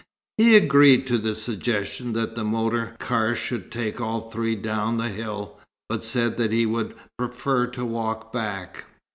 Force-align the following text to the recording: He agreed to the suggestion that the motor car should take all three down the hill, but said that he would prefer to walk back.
He 0.39 0.55
agreed 0.57 1.05
to 1.05 1.19
the 1.19 1.35
suggestion 1.35 2.13
that 2.13 2.33
the 2.35 2.43
motor 2.43 2.95
car 2.97 3.35
should 3.35 3.69
take 3.71 4.01
all 4.01 4.31
three 4.31 4.55
down 4.55 4.97
the 4.97 5.09
hill, 5.09 5.59
but 5.89 6.03
said 6.03 6.37
that 6.37 6.51
he 6.51 6.65
would 6.65 6.95
prefer 7.19 7.67
to 7.67 7.85
walk 7.85 8.33
back. 8.33 8.85